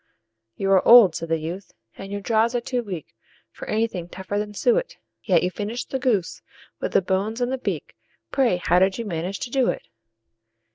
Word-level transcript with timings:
"You 0.55 0.71
are 0.71 0.83
old," 0.87 1.13
said 1.13 1.29
the 1.29 1.37
youth, 1.37 1.75
"and 1.95 2.11
your 2.11 2.21
jaws 2.21 2.55
are 2.55 2.59
too 2.59 2.81
weak 2.81 3.13
For 3.51 3.67
anything 3.67 4.09
tougher 4.09 4.39
than 4.39 4.55
suet; 4.55 4.97
Yet 5.21 5.43
you 5.43 5.51
finished 5.51 5.91
the 5.91 5.99
goose, 5.99 6.41
with 6.79 6.93
the 6.93 7.03
bones 7.03 7.39
and 7.39 7.51
the 7.51 7.59
beak 7.59 7.95
Pray, 8.31 8.59
how 8.65 8.79
did 8.79 8.97
you 8.97 9.05
manage 9.05 9.37
to 9.41 9.51
do 9.51 9.69
it?" 9.69 9.83